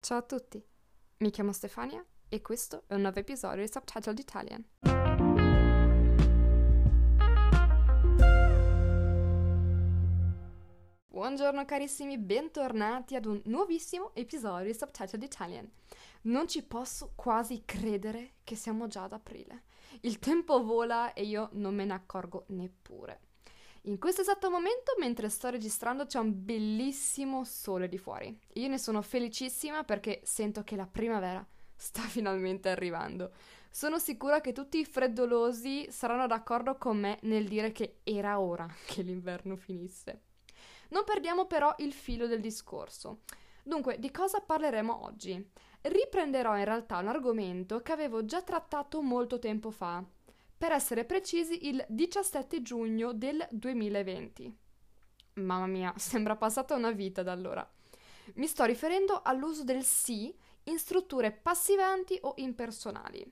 Ciao 0.00 0.18
a 0.18 0.22
tutti, 0.22 0.64
mi 1.18 1.30
chiamo 1.30 1.52
Stefania 1.52 2.02
e 2.28 2.40
questo 2.40 2.84
è 2.86 2.94
un 2.94 3.00
nuovo 3.00 3.18
episodio 3.18 3.62
di 3.62 3.70
Subtitled 3.70 4.18
Italian. 4.18 4.64
Buongiorno 11.08 11.64
carissimi, 11.64 12.16
bentornati 12.16 13.16
ad 13.16 13.26
un 13.26 13.42
nuovissimo 13.46 14.14
episodio 14.14 14.66
di 14.66 14.78
Subtitled 14.78 15.22
Italian. 15.22 15.68
Non 16.22 16.46
ci 16.46 16.62
posso 16.62 17.12
quasi 17.16 17.64
credere 17.66 18.36
che 18.44 18.54
siamo 18.54 18.86
già 18.86 19.02
ad 19.02 19.12
aprile. 19.12 19.64
Il 20.02 20.20
tempo 20.20 20.62
vola 20.62 21.12
e 21.12 21.24
io 21.24 21.50
non 21.54 21.74
me 21.74 21.84
ne 21.84 21.94
accorgo 21.94 22.44
neppure. 22.48 23.27
In 23.82 23.98
questo 23.98 24.20
esatto 24.20 24.50
momento, 24.50 24.94
mentre 24.98 25.28
sto 25.28 25.50
registrando, 25.50 26.06
c'è 26.06 26.18
un 26.18 26.32
bellissimo 26.44 27.44
sole 27.44 27.88
di 27.88 27.96
fuori. 27.96 28.36
Io 28.54 28.68
ne 28.68 28.78
sono 28.78 29.02
felicissima 29.02 29.84
perché 29.84 30.20
sento 30.24 30.64
che 30.64 30.76
la 30.76 30.86
primavera 30.86 31.46
sta 31.74 32.02
finalmente 32.08 32.68
arrivando. 32.68 33.32
Sono 33.70 33.98
sicura 33.98 34.40
che 34.40 34.52
tutti 34.52 34.80
i 34.80 34.84
freddolosi 34.84 35.86
saranno 35.90 36.26
d'accordo 36.26 36.76
con 36.76 36.98
me 36.98 37.18
nel 37.22 37.46
dire 37.46 37.70
che 37.72 37.98
era 38.02 38.40
ora 38.40 38.66
che 38.86 39.02
l'inverno 39.02 39.56
finisse. 39.56 40.22
Non 40.90 41.04
perdiamo 41.04 41.46
però 41.46 41.74
il 41.78 41.92
filo 41.92 42.26
del 42.26 42.40
discorso. 42.40 43.20
Dunque, 43.62 43.98
di 43.98 44.10
cosa 44.10 44.40
parleremo 44.40 45.04
oggi? 45.04 45.50
Riprenderò 45.82 46.56
in 46.56 46.64
realtà 46.64 46.98
un 46.98 47.08
argomento 47.08 47.80
che 47.82 47.92
avevo 47.92 48.24
già 48.24 48.42
trattato 48.42 49.02
molto 49.02 49.38
tempo 49.38 49.70
fa, 49.70 50.02
per 50.58 50.72
essere 50.72 51.04
precisi 51.04 51.68
il 51.68 51.84
17 51.88 52.60
giugno 52.62 53.12
del 53.12 53.46
2020. 53.50 54.56
Mamma 55.34 55.66
mia, 55.66 55.94
sembra 55.96 56.36
passata 56.36 56.74
una 56.74 56.90
vita 56.90 57.22
da 57.22 57.32
allora. 57.32 57.66
Mi 58.34 58.46
sto 58.46 58.64
riferendo 58.64 59.22
all'uso 59.22 59.62
del 59.64 59.84
sì 59.84 60.36
in 60.64 60.78
strutture 60.78 61.30
passivanti 61.30 62.18
o 62.22 62.34
impersonali. 62.36 63.24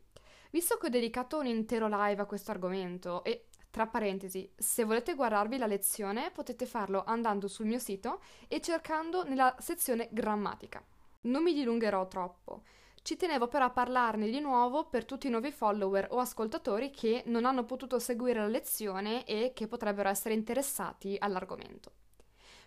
Visto 0.50 0.78
che 0.78 0.86
ho 0.86 0.90
dedicato 0.90 1.38
un 1.38 1.46
intero 1.46 1.88
live 1.88 2.22
a 2.22 2.26
questo 2.26 2.52
argomento 2.52 3.24
e 3.24 3.48
tra 3.70 3.86
parentesi, 3.86 4.50
se 4.56 4.84
volete 4.84 5.14
guardarvi 5.14 5.58
la 5.58 5.66
lezione 5.66 6.30
potete 6.30 6.64
farlo 6.64 7.04
andando 7.04 7.46
sul 7.46 7.66
mio 7.66 7.78
sito 7.78 8.22
e 8.48 8.60
cercando 8.62 9.24
nella 9.24 9.54
sezione 9.58 10.08
grammatica. 10.12 10.82
Non 11.22 11.42
mi 11.42 11.52
dilungherò 11.52 12.08
troppo. 12.08 12.62
Ci 13.06 13.14
tenevo 13.14 13.46
però 13.46 13.66
a 13.66 13.70
parlarne 13.70 14.28
di 14.28 14.40
nuovo 14.40 14.88
per 14.88 15.04
tutti 15.04 15.28
i 15.28 15.30
nuovi 15.30 15.52
follower 15.52 16.08
o 16.10 16.18
ascoltatori 16.18 16.90
che 16.90 17.22
non 17.26 17.44
hanno 17.44 17.64
potuto 17.64 18.00
seguire 18.00 18.40
la 18.40 18.48
lezione 18.48 19.24
e 19.26 19.52
che 19.54 19.68
potrebbero 19.68 20.08
essere 20.08 20.34
interessati 20.34 21.14
all'argomento. 21.16 21.92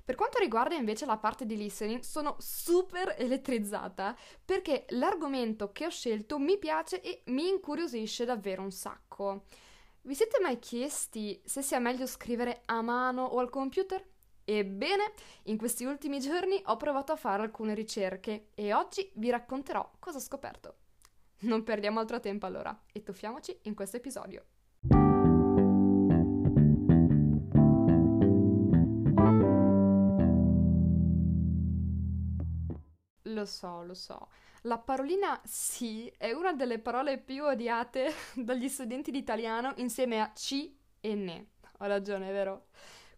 Per 0.02 0.16
quanto 0.16 0.38
riguarda 0.38 0.76
invece 0.76 1.06
la 1.06 1.17
parte 1.17 1.45
di 1.45 1.58
listening, 1.58 2.04
sono 2.04 2.38
super 2.40 3.16
elettrizzata 3.17 4.16
perché 4.45 4.86
l'argomento 4.92 5.73
che 5.73 5.88
ho 5.88 5.90
scelto 5.90 6.40
mi 6.40 6.58
piace 6.58 7.02
e 7.02 7.23
mi 7.26 7.50
incuriosisce 7.50 8.23
davvero 8.23 8.62
un 8.62 8.72
sacco. 8.72 9.44
Vi 10.04 10.16
siete 10.16 10.40
mai 10.40 10.58
chiesti 10.58 11.42
se 11.44 11.62
sia 11.62 11.80
meglio 11.80 12.06
scrivere 12.06 12.62
a 12.67 12.82
mano 12.82 13.26
o 13.26 13.40
al 13.40 13.50
computer? 13.50 14.02
Ebbene, 14.52 15.11
in 15.44 15.58
questi 15.59 15.86
ultimi 15.86 16.19
giorni 16.19 16.59
ho 16.66 16.75
provato 16.75 17.11
a 17.11 17.16
fare 17.16 17.44
alcune 17.44 17.75
ricerche 17.75 18.47
e 18.55 18.73
oggi 18.73 19.08
vi 19.14 19.30
racconterò 19.30 19.88
cosa 20.00 20.17
ho 20.17 20.22
scoperto. 20.22 20.78
Non 21.42 21.64
perdiamo 21.64 22.00
altro 22.00 22.19
tempo 22.19 22.47
allora 22.47 22.75
e 22.92 23.03
tuffiamoci 23.03 23.55
in 23.66 23.75
questo 23.75 23.97
episodio. 23.97 24.45
Lo 33.22 33.45
so, 33.45 33.83
lo 33.83 33.94
so. 33.94 34.30
La 34.64 34.80
parolina 34.80 35.39
sì 35.45 36.11
è 36.17 36.31
una 36.31 36.53
delle 36.53 36.80
parole 36.80 37.20
più 37.20 37.44
odiate 37.44 38.11
dagli 38.33 38.67
studenti 38.67 39.11
di 39.11 39.20
italiano 39.20 39.73
insieme 39.75 40.20
a 40.20 40.31
ci 40.33 40.75
e 41.00 41.14
ne. 41.14 41.50
Ho 41.81 41.86
ragione, 41.86 42.31
vero? 42.31 42.66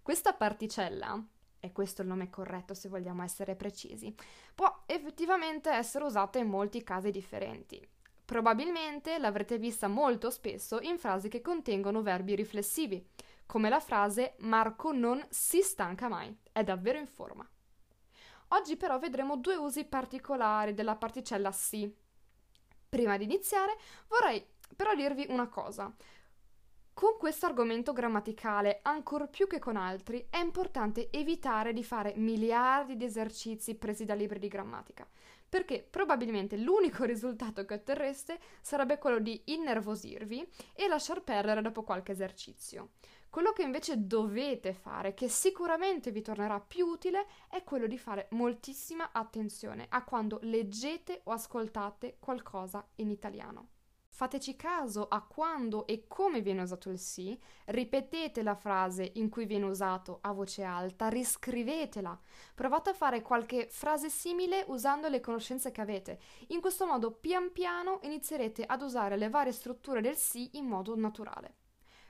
Questa 0.01 0.33
particella, 0.33 1.23
e 1.59 1.71
questo 1.71 2.01
è 2.01 2.03
il 2.03 2.09
nome 2.09 2.31
corretto 2.31 2.73
se 2.73 2.89
vogliamo 2.89 3.21
essere 3.21 3.55
precisi, 3.55 4.13
può 4.55 4.83
effettivamente 4.87 5.69
essere 5.69 6.05
usata 6.05 6.39
in 6.39 6.47
molti 6.47 6.83
casi 6.83 7.11
differenti. 7.11 7.87
Probabilmente 8.25 9.19
l'avrete 9.19 9.59
vista 9.59 9.87
molto 9.87 10.31
spesso 10.31 10.79
in 10.79 10.97
frasi 10.97 11.29
che 11.29 11.41
contengono 11.41 12.01
verbi 12.01 12.33
riflessivi, 12.33 13.05
come 13.45 13.69
la 13.69 13.79
frase 13.79 14.35
Marco 14.39 14.91
non 14.91 15.23
si 15.29 15.61
stanca 15.61 16.07
mai, 16.07 16.35
è 16.51 16.63
davvero 16.63 16.97
in 16.97 17.07
forma. 17.07 17.47
Oggi 18.53 18.77
però 18.77 18.97
vedremo 18.97 19.37
due 19.37 19.55
usi 19.55 19.85
particolari 19.85 20.73
della 20.73 20.95
particella 20.95 21.51
si. 21.51 21.93
Prima 22.89 23.17
di 23.17 23.25
iniziare 23.25 23.77
vorrei 24.07 24.43
però 24.75 24.95
dirvi 24.95 25.27
una 25.29 25.47
cosa. 25.47 25.93
Con 27.01 27.17
questo 27.17 27.47
argomento 27.47 27.93
grammaticale, 27.93 28.81
ancor 28.83 29.27
più 29.27 29.47
che 29.47 29.57
con 29.57 29.75
altri, 29.75 30.27
è 30.29 30.37
importante 30.37 31.09
evitare 31.09 31.73
di 31.73 31.83
fare 31.83 32.13
miliardi 32.15 32.95
di 32.95 33.05
esercizi 33.05 33.73
presi 33.73 34.05
da 34.05 34.13
libri 34.13 34.37
di 34.37 34.47
grammatica, 34.47 35.07
perché 35.49 35.81
probabilmente 35.81 36.57
l'unico 36.57 37.03
risultato 37.05 37.65
che 37.65 37.73
otterreste 37.73 38.37
sarebbe 38.61 38.99
quello 38.99 39.17
di 39.17 39.41
innervosirvi 39.45 40.47
e 40.75 40.87
lasciar 40.87 41.23
perdere 41.23 41.63
dopo 41.63 41.81
qualche 41.81 42.11
esercizio. 42.11 42.91
Quello 43.31 43.51
che 43.51 43.63
invece 43.63 44.05
dovete 44.05 44.71
fare, 44.75 45.15
che 45.15 45.27
sicuramente 45.27 46.11
vi 46.11 46.21
tornerà 46.21 46.59
più 46.59 46.85
utile, 46.85 47.25
è 47.49 47.63
quello 47.63 47.87
di 47.87 47.97
fare 47.97 48.27
moltissima 48.33 49.09
attenzione 49.11 49.87
a 49.89 50.03
quando 50.03 50.37
leggete 50.43 51.21
o 51.23 51.31
ascoltate 51.31 52.17
qualcosa 52.19 52.87
in 52.97 53.09
italiano. 53.09 53.69
Fateci 54.21 54.55
caso 54.55 55.07
a 55.07 55.23
quando 55.23 55.87
e 55.87 56.05
come 56.07 56.41
viene 56.41 56.61
usato 56.61 56.91
il 56.91 56.99
sì, 56.99 57.35
ripetete 57.65 58.43
la 58.43 58.53
frase 58.53 59.13
in 59.15 59.29
cui 59.29 59.47
viene 59.47 59.65
usato 59.65 60.19
a 60.21 60.31
voce 60.31 60.61
alta, 60.61 61.07
riscrivetela, 61.07 62.19
provate 62.53 62.91
a 62.91 62.93
fare 62.93 63.23
qualche 63.23 63.67
frase 63.71 64.11
simile 64.11 64.63
usando 64.67 65.07
le 65.07 65.21
conoscenze 65.21 65.71
che 65.71 65.81
avete. 65.81 66.19
In 66.49 66.61
questo 66.61 66.85
modo 66.85 67.09
pian 67.09 67.51
piano 67.51 67.97
inizierete 68.03 68.63
ad 68.63 68.83
usare 68.83 69.17
le 69.17 69.29
varie 69.29 69.51
strutture 69.51 70.01
del 70.01 70.15
sì 70.15 70.51
in 70.53 70.67
modo 70.67 70.95
naturale. 70.95 71.55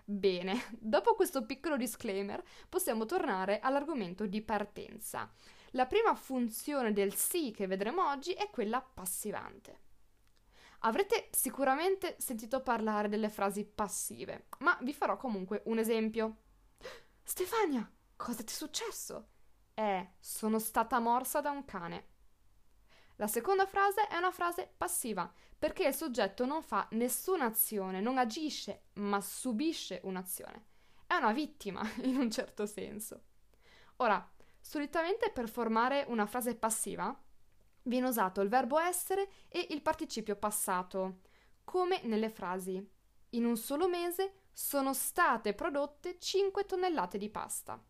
Bene, 0.04 0.66
dopo 0.78 1.16
questo 1.16 1.46
piccolo 1.46 1.78
disclaimer 1.78 2.44
possiamo 2.68 3.06
tornare 3.06 3.62
all'argomento 3.62 4.26
di 4.26 4.42
partenza. 4.42 5.32
La 5.70 5.86
prima 5.86 6.14
funzione 6.16 6.92
del 6.92 7.16
sì 7.16 7.52
che 7.52 7.68
vedremo 7.68 8.10
oggi 8.10 8.34
è 8.34 8.50
quella 8.50 8.82
passivante. 8.82 9.91
Avrete 10.84 11.30
sicuramente 11.32 12.16
sentito 12.18 12.62
parlare 12.62 13.08
delle 13.08 13.30
frasi 13.30 13.66
passive, 13.66 14.48
ma 14.60 14.78
vi 14.82 14.94
farò 14.94 15.16
comunque 15.16 15.62
un 15.66 15.78
esempio. 15.78 16.38
Stefania, 17.22 17.88
cosa 18.16 18.44
ti 18.44 18.52
è 18.52 18.56
successo? 18.56 19.28
Eh, 19.76 20.14
sono 20.20 20.58
stata 20.58 21.00
morsa 21.00 21.40
da 21.40 21.52
un 21.52 21.66
cane. 21.66 22.08
La 23.18 23.28
seconda 23.28 23.68
frase 23.68 24.08
è 24.08 24.18
una 24.18 24.32
frase 24.32 24.74
passiva, 24.76 25.32
perché 25.58 25.86
il 25.86 25.94
soggetto 25.94 26.48
non 26.48 26.64
fa 26.64 26.88
nessuna 26.92 27.46
azione, 27.46 28.02
non 28.02 28.18
agisce, 28.18 28.86
ma 28.94 29.22
subisce 29.22 30.02
un'azione. 30.04 30.66
È 31.06 31.14
una 31.14 31.32
vittima, 31.32 31.88
in 32.02 32.18
un 32.18 32.32
certo 32.32 32.66
senso. 32.66 33.26
Ora, 33.98 34.28
solitamente 34.60 35.30
per 35.30 35.48
formare 35.48 36.06
una 36.08 36.26
frase 36.26 36.56
passiva 36.56 37.16
viene 37.84 38.08
usato 38.08 38.42
il 38.42 38.50
verbo 38.50 38.80
essere 38.80 39.30
e 39.48 39.68
il 39.72 39.82
participio 39.82 40.36
passato, 40.36 41.22
come 41.64 42.02
nelle 42.04 42.30
frasi 42.30 43.00
in 43.34 43.46
un 43.46 43.56
solo 43.56 43.88
mese 43.88 44.34
sono 44.52 44.94
state 44.94 45.54
prodotte 45.54 46.20
5 46.20 46.66
tonnellate 46.66 47.18
di 47.18 47.30
pasta. 47.30 47.82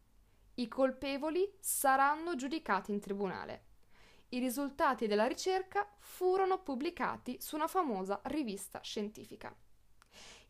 I 0.56 0.68
colpevoli 0.68 1.52
saranno 1.60 2.36
giudicati 2.36 2.92
in 2.92 3.00
tribunale. 3.00 3.66
I 4.30 4.40
risultati 4.40 5.08
della 5.08 5.26
ricerca 5.26 5.90
furono 5.98 6.62
pubblicati 6.62 7.42
su 7.42 7.56
una 7.56 7.68
famosa 7.68 8.22
rivista 8.26 8.82
scientifica. 8.82 9.54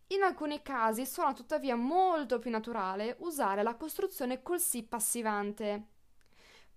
In 0.07 0.24
alcuni 0.24 0.62
casi 0.62 1.06
suona 1.06 1.33
tuttavia 1.33 1.75
molto 1.75 2.38
più 2.38 2.51
naturale 2.51 3.16
usare 3.19 3.63
la 3.63 3.75
costruzione 3.75 4.42
col 4.42 4.60
sì 4.60 4.83
passivante. 4.83 5.88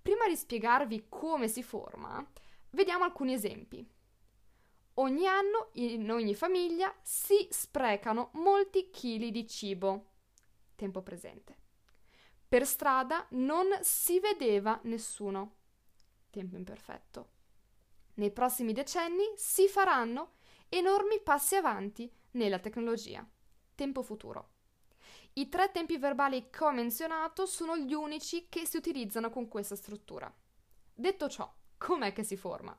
Prima 0.01 0.29
di 0.29 0.37
spiegarvi 0.37 1.07
come 1.09 1.49
si 1.49 1.65
forma, 1.65 2.25
Vediamo 2.75 3.05
alcuni 3.05 3.35
esempi. 3.35 3.89
Ogni 4.95 5.29
anno 5.29 5.69
in 5.75 6.11
ogni 6.11 6.35
famiglia 6.35 6.93
si 7.03 7.47
sprecano 7.51 8.31
molti 8.33 8.91
chili 8.91 9.31
di 9.31 9.47
cibo. 9.47 10.11
Tempo 10.75 11.01
presente. 11.01 11.57
Per 12.49 12.67
strada 12.67 13.27
non 13.31 13.67
si 13.83 14.19
vedeva 14.19 14.81
nessuno. 14.85 15.55
Tempo 16.31 16.57
imperfetto. 16.57 17.29
Nei 18.15 18.33
prossimi 18.33 18.73
decenni 18.73 19.25
si 19.37 19.69
faranno 19.69 20.33
enormi 20.69 21.21
passi 21.21 21.55
avanti 21.55 22.13
nella 22.33 22.59
tecnologia. 22.59 23.25
Tempo 23.77 24.03
futuro. 24.03 24.51
I 25.35 25.49
tre 25.49 25.71
tempi 25.71 25.97
verbali 25.97 26.51
che 26.51 26.65
ho 26.65 26.73
menzionato 26.73 27.47
sono 27.47 27.77
gli 27.77 27.95
unici 27.95 28.49
che 28.49 28.67
si 28.67 28.77
utilizzano 28.77 29.31
con 29.31 29.47
questa 29.47 29.77
struttura. 29.77 30.33
Detto 30.93 31.29
ciò, 31.29 31.53
com'è 31.77 32.13
che 32.13 32.23
si 32.23 32.37
forma? 32.37 32.77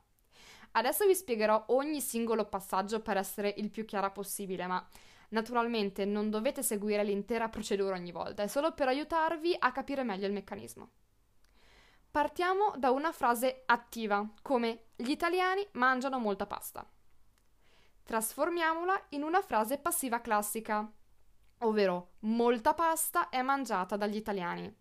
Adesso 0.72 1.06
vi 1.06 1.14
spiegherò 1.14 1.64
ogni 1.68 2.00
singolo 2.00 2.44
passaggio 2.46 3.00
per 3.00 3.16
essere 3.16 3.54
il 3.56 3.70
più 3.70 3.84
chiara 3.84 4.10
possibile, 4.10 4.66
ma 4.66 4.86
naturalmente 5.30 6.04
non 6.04 6.30
dovete 6.30 6.62
seguire 6.62 7.02
l'intera 7.02 7.48
procedura 7.48 7.94
ogni 7.94 8.12
volta, 8.12 8.42
è 8.42 8.46
solo 8.46 8.72
per 8.72 8.88
aiutarvi 8.88 9.56
a 9.58 9.72
capire 9.72 10.02
meglio 10.02 10.26
il 10.26 10.32
meccanismo. 10.32 10.90
Partiamo 12.10 12.72
da 12.76 12.90
una 12.90 13.12
frase 13.12 13.62
attiva, 13.66 14.26
come 14.42 14.86
gli 14.96 15.10
italiani 15.10 15.66
mangiano 15.72 16.18
molta 16.18 16.46
pasta. 16.46 16.88
Trasformiamola 18.04 19.06
in 19.10 19.22
una 19.22 19.42
frase 19.42 19.78
passiva 19.78 20.20
classica, 20.20 20.90
ovvero 21.58 22.12
molta 22.20 22.72
pasta 22.72 23.28
è 23.28 23.42
mangiata 23.42 23.96
dagli 23.96 24.16
italiani. 24.16 24.74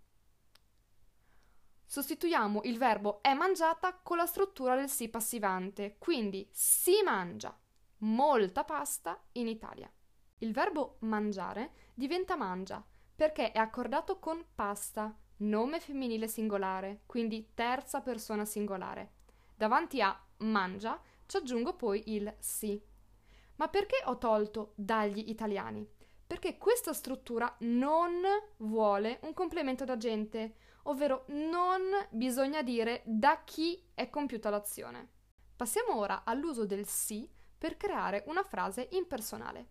Sostituiamo 1.85 2.61
il 2.63 2.77
verbo 2.77 3.21
è 3.21 3.33
mangiata 3.33 3.93
con 4.01 4.17
la 4.17 4.25
struttura 4.25 4.75
del 4.75 4.89
si 4.89 5.07
passivante, 5.07 5.97
quindi 5.99 6.47
si 6.51 7.01
mangia 7.03 7.57
molta 7.99 8.63
pasta 8.63 9.21
in 9.33 9.47
Italia. 9.47 9.91
Il 10.39 10.51
verbo 10.51 10.97
mangiare 11.01 11.91
diventa 11.93 12.35
mangia 12.35 12.83
perché 13.15 13.51
è 13.51 13.59
accordato 13.59 14.19
con 14.19 14.43
pasta, 14.53 15.15
nome 15.37 15.79
femminile 15.79 16.27
singolare, 16.27 17.03
quindi 17.05 17.51
terza 17.53 18.01
persona 18.01 18.45
singolare. 18.45 19.13
Davanti 19.55 20.01
a 20.01 20.19
mangia 20.39 20.99
ci 21.25 21.37
aggiungo 21.37 21.75
poi 21.75 22.03
il 22.07 22.33
si. 22.39 22.81
Ma 23.57 23.69
perché 23.69 24.01
ho 24.05 24.17
tolto 24.17 24.73
dagli 24.75 25.29
italiani? 25.29 25.87
Perché 26.27 26.57
questa 26.57 26.91
struttura 26.91 27.55
non 27.59 28.21
vuole 28.57 29.19
un 29.21 29.33
complemento 29.33 29.85
d'agente, 29.85 30.55
ovvero 30.87 31.25
non 31.27 31.81
bisogna 32.09 32.61
dire 32.61 33.01
da 33.05 33.43
chi 33.43 33.91
è 33.93 34.09
compiuta 34.09 34.49
l'azione. 34.49 35.09
Passiamo 35.55 35.95
ora 35.97 36.23
all'uso 36.25 36.65
del 36.65 36.85
si 36.85 37.29
per 37.57 37.77
creare 37.77 38.23
una 38.27 38.43
frase 38.43 38.89
impersonale. 38.91 39.69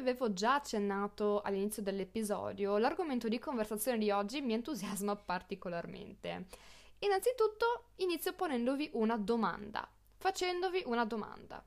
avevo 0.04 0.34
già 0.34 0.54
accennato 0.54 1.40
all'inizio 1.40 1.82
dell'episodio, 1.82 2.76
l'argomento 2.76 3.26
di 3.28 3.38
conversazione 3.38 3.98
di 3.98 4.10
oggi 4.10 4.42
mi 4.42 4.52
entusiasma 4.52 5.16
particolarmente. 5.16 6.46
Innanzitutto 7.00 7.90
inizio 7.96 8.34
ponendovi 8.34 8.90
una 8.92 9.16
domanda, 9.16 9.88
facendovi 10.16 10.82
una 10.86 11.04
domanda. 11.04 11.64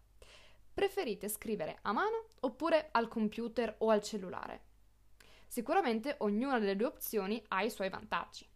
Preferite 0.74 1.27
scrivere 1.27 1.80
a 1.81 1.92
mano 1.92 2.30
oppure 2.42 2.89
al 2.92 3.07
computer 3.07 3.75
o 3.80 3.89
al 3.89 4.03
cellulare? 4.03 4.67
Sicuramente 5.48 6.16
ognuna 6.20 6.60
delle 6.60 6.76
due 6.76 6.88
opzioni 6.88 7.42
ha 7.48 7.64
i 7.64 7.70
suoi 7.70 7.90
vantaggi. 7.90 8.48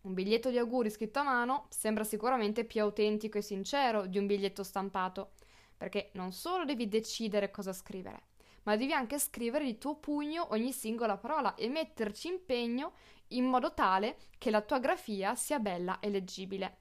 Un 0.00 0.14
biglietto 0.14 0.50
di 0.50 0.58
auguri 0.58 0.90
scritto 0.90 1.20
a 1.20 1.24
mano 1.24 1.66
sembra 1.70 2.04
sicuramente 2.04 2.64
più 2.64 2.82
autentico 2.82 3.38
e 3.38 3.42
sincero 3.42 4.06
di 4.06 4.18
un 4.18 4.26
biglietto 4.26 4.62
stampato, 4.62 5.32
perché 5.76 6.10
non 6.14 6.32
solo 6.32 6.64
devi 6.64 6.88
decidere 6.88 7.50
cosa 7.50 7.72
scrivere, 7.72 8.22
ma 8.64 8.76
devi 8.76 8.92
anche 8.92 9.18
scrivere 9.18 9.64
di 9.64 9.78
tuo 9.78 9.96
pugno 9.96 10.48
ogni 10.50 10.72
singola 10.72 11.16
parola 11.16 11.54
e 11.54 11.68
metterci 11.68 12.28
impegno 12.28 12.92
in 13.28 13.44
modo 13.44 13.74
tale 13.74 14.16
che 14.38 14.50
la 14.50 14.60
tua 14.60 14.78
grafia 14.78 15.34
sia 15.34 15.58
bella 15.58 16.00
e 16.00 16.10
leggibile. 16.10 16.78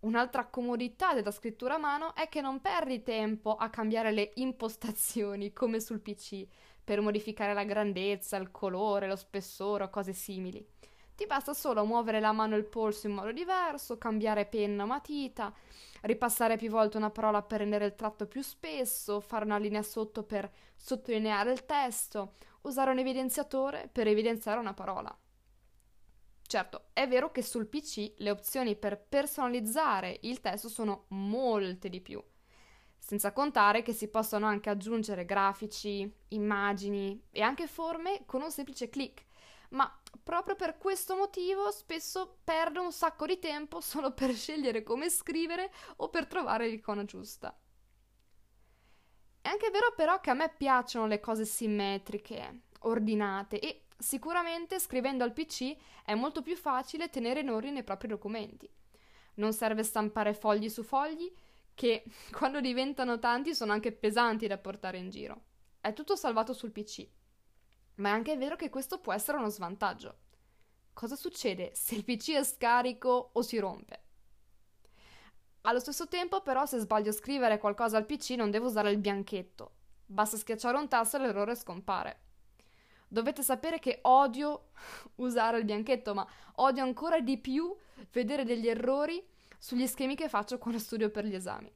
Un'altra 0.00 0.46
comodità 0.46 1.12
della 1.12 1.32
scrittura 1.32 1.74
a 1.74 1.78
mano 1.78 2.14
è 2.14 2.28
che 2.28 2.40
non 2.40 2.60
perdi 2.60 3.02
tempo 3.02 3.56
a 3.56 3.68
cambiare 3.68 4.12
le 4.12 4.30
impostazioni 4.34 5.52
come 5.52 5.80
sul 5.80 6.00
PC 6.00 6.46
per 6.88 7.02
modificare 7.02 7.52
la 7.52 7.64
grandezza, 7.64 8.38
il 8.38 8.50
colore, 8.50 9.06
lo 9.06 9.14
spessore 9.14 9.84
o 9.84 9.90
cose 9.90 10.14
simili. 10.14 10.66
Ti 11.14 11.26
basta 11.26 11.52
solo 11.52 11.84
muovere 11.84 12.18
la 12.18 12.32
mano 12.32 12.54
e 12.54 12.58
il 12.58 12.64
polso 12.64 13.06
in 13.06 13.12
modo 13.12 13.30
diverso, 13.30 13.98
cambiare 13.98 14.46
penna 14.46 14.84
o 14.84 14.86
matita, 14.86 15.52
ripassare 16.00 16.56
più 16.56 16.70
volte 16.70 16.96
una 16.96 17.10
parola 17.10 17.42
per 17.42 17.58
rendere 17.58 17.84
il 17.84 17.94
tratto 17.94 18.26
più 18.26 18.40
spesso, 18.40 19.20
fare 19.20 19.44
una 19.44 19.58
linea 19.58 19.82
sotto 19.82 20.22
per 20.22 20.50
sottolineare 20.76 21.52
il 21.52 21.66
testo, 21.66 22.36
usare 22.62 22.90
un 22.90 22.98
evidenziatore 23.00 23.90
per 23.92 24.06
evidenziare 24.06 24.58
una 24.58 24.72
parola. 24.72 25.14
Certo, 26.46 26.84
è 26.94 27.06
vero 27.06 27.30
che 27.30 27.42
sul 27.42 27.66
PC 27.66 28.14
le 28.16 28.30
opzioni 28.30 28.76
per 28.76 28.98
personalizzare 28.98 30.20
il 30.22 30.40
testo 30.40 30.70
sono 30.70 31.04
molte 31.08 31.90
di 31.90 32.00
più, 32.00 32.18
senza 32.98 33.32
contare 33.32 33.82
che 33.82 33.92
si 33.92 34.08
possono 34.08 34.46
anche 34.46 34.70
aggiungere 34.70 35.24
grafici, 35.24 36.10
immagini 36.28 37.22
e 37.30 37.40
anche 37.40 37.66
forme 37.66 38.22
con 38.26 38.42
un 38.42 38.50
semplice 38.50 38.88
clic 38.88 39.26
ma 39.70 40.00
proprio 40.22 40.54
per 40.54 40.78
questo 40.78 41.16
motivo 41.16 41.70
spesso 41.70 42.38
perdo 42.44 42.82
un 42.82 42.92
sacco 42.92 43.26
di 43.26 43.38
tempo 43.38 43.80
solo 43.82 44.12
per 44.12 44.34
scegliere 44.34 44.82
come 44.82 45.10
scrivere 45.10 45.70
o 45.96 46.08
per 46.08 46.26
trovare 46.26 46.68
l'icona 46.68 47.04
giusta. 47.04 47.56
È 49.40 49.48
anche 49.48 49.70
vero 49.70 49.92
però 49.96 50.20
che 50.20 50.30
a 50.30 50.34
me 50.34 50.52
piacciono 50.56 51.06
le 51.06 51.20
cose 51.20 51.44
simmetriche, 51.44 52.62
ordinate 52.80 53.60
e 53.60 53.84
sicuramente 53.96 54.78
scrivendo 54.78 55.24
al 55.24 55.32
PC 55.32 55.76
è 56.04 56.14
molto 56.14 56.42
più 56.42 56.56
facile 56.56 57.08
tenere 57.08 57.40
in 57.40 57.50
ordine 57.50 57.80
i 57.80 57.84
propri 57.84 58.08
documenti. 58.08 58.68
Non 59.34 59.52
serve 59.52 59.84
stampare 59.84 60.34
fogli 60.34 60.68
su 60.68 60.82
fogli 60.82 61.32
che 61.78 62.02
quando 62.32 62.60
diventano 62.60 63.20
tanti 63.20 63.54
sono 63.54 63.72
anche 63.72 63.92
pesanti 63.92 64.48
da 64.48 64.58
portare 64.58 64.98
in 64.98 65.10
giro. 65.10 65.42
È 65.80 65.92
tutto 65.92 66.16
salvato 66.16 66.52
sul 66.52 66.72
PC 66.72 67.06
ma 67.98 68.10
è 68.10 68.12
anche 68.12 68.36
vero 68.36 68.56
che 68.56 68.70
questo 68.70 68.98
può 68.98 69.12
essere 69.12 69.38
uno 69.38 69.48
svantaggio. 69.48 70.18
Cosa 70.92 71.16
succede 71.16 71.72
se 71.74 71.94
il 71.94 72.04
PC 72.04 72.32
è 72.32 72.44
scarico 72.44 73.30
o 73.32 73.42
si 73.42 73.58
rompe? 73.58 74.02
Allo 75.62 75.80
stesso 75.80 76.08
tempo, 76.08 76.40
però, 76.42 76.64
se 76.66 76.78
sbaglio 76.78 77.10
a 77.10 77.14
scrivere 77.14 77.58
qualcosa 77.58 77.96
al 77.96 78.06
PC 78.06 78.30
non 78.30 78.50
devo 78.50 78.66
usare 78.66 78.90
il 78.90 78.98
bianchetto. 78.98 79.72
Basta 80.06 80.36
schiacciare 80.36 80.78
un 80.78 80.88
tasto 80.88 81.16
e 81.16 81.20
l'errore 81.20 81.54
scompare. 81.54 82.22
Dovete 83.08 83.42
sapere 83.42 83.78
che 83.78 83.98
odio 84.02 84.70
usare 85.16 85.58
il 85.58 85.64
bianchetto, 85.64 86.14
ma 86.14 86.26
odio 86.56 86.82
ancora 86.82 87.20
di 87.20 87.38
più 87.38 87.74
vedere 88.12 88.44
degli 88.44 88.68
errori 88.68 89.24
sugli 89.58 89.86
schemi 89.86 90.14
che 90.14 90.28
faccio 90.28 90.58
quando 90.58 90.78
studio 90.78 91.10
per 91.10 91.24
gli 91.24 91.34
esami. 91.34 91.70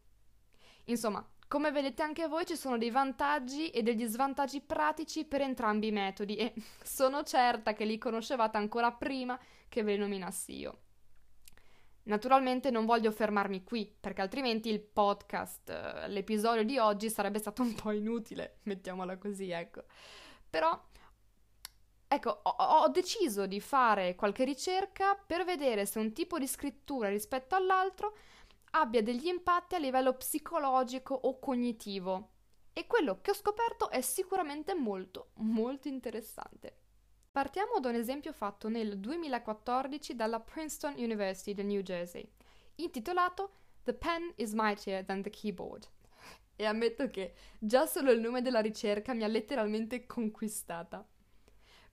Insomma, 0.84 1.26
come 1.48 1.70
vedete 1.70 2.02
anche 2.02 2.28
voi 2.28 2.46
ci 2.46 2.56
sono 2.56 2.78
dei 2.78 2.90
vantaggi 2.90 3.68
e 3.68 3.82
degli 3.82 4.06
svantaggi 4.06 4.62
pratici 4.62 5.26
per 5.26 5.42
entrambi 5.42 5.88
i 5.88 5.92
metodi 5.92 6.36
e 6.36 6.54
sono 6.82 7.22
certa 7.24 7.74
che 7.74 7.84
li 7.84 7.98
conoscevate 7.98 8.56
ancora 8.56 8.90
prima 8.92 9.38
che 9.68 9.82
ve 9.82 9.92
li 9.92 9.98
nominassi 9.98 10.56
io. 10.56 10.78
Naturalmente 12.04 12.70
non 12.70 12.84
voglio 12.84 13.12
fermarmi 13.12 13.62
qui, 13.62 13.94
perché 14.00 14.22
altrimenti 14.22 14.70
il 14.70 14.80
podcast, 14.80 15.68
eh, 15.68 16.08
l'episodio 16.08 16.64
di 16.64 16.78
oggi 16.78 17.08
sarebbe 17.10 17.38
stato 17.38 17.62
un 17.62 17.74
po' 17.74 17.92
inutile, 17.92 18.58
mettiamola 18.64 19.18
così, 19.18 19.50
ecco. 19.50 19.84
Però 20.50 20.82
Ecco, 22.12 22.40
ho, 22.42 22.50
ho, 22.50 22.88
deciso 22.88 23.46
di 23.46 23.58
fare 23.58 24.14
qualche 24.16 24.44
ricerca 24.44 25.14
per 25.14 25.46
vedere 25.46 25.86
se 25.86 25.98
un 25.98 26.12
tipo 26.12 26.38
di 26.38 26.46
scrittura 26.46 27.08
rispetto 27.08 27.54
all'altro 27.54 28.14
abbia 28.72 29.02
degli 29.02 29.28
impatti 29.28 29.76
a 29.76 29.78
livello 29.78 30.12
psicologico 30.12 31.14
o 31.14 31.38
cognitivo. 31.38 32.28
E 32.74 32.86
quello 32.86 33.22
che 33.22 33.30
ho 33.30 33.34
scoperto 33.34 33.88
è 33.88 34.02
sicuramente 34.02 34.74
molto, 34.74 35.30
molto 35.36 35.88
interessante. 35.88 36.76
Partiamo 37.32 37.80
da 37.80 37.88
un 37.88 37.94
esempio 37.94 38.34
fatto 38.34 38.68
nel 38.68 38.98
2014 38.98 40.14
dalla 40.14 40.38
Princeton 40.38 40.92
University 40.98 41.54
del 41.54 41.64
New 41.64 41.80
Jersey, 41.80 42.30
intitolato 42.74 43.52
The 43.84 43.94
pen 43.94 44.34
is 44.36 44.52
mightier 44.52 45.02
than 45.02 45.22
the 45.22 45.30
keyboard. 45.30 45.88
E 46.56 46.66
ammetto 46.66 47.08
che 47.08 47.32
già 47.58 47.86
solo 47.86 48.12
il 48.12 48.20
nome 48.20 48.42
della 48.42 48.60
ricerca 48.60 49.14
mi 49.14 49.24
ha 49.24 49.28
letteralmente 49.28 50.04
conquistata. 50.04 51.06